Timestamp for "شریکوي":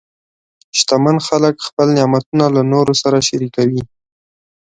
3.27-3.81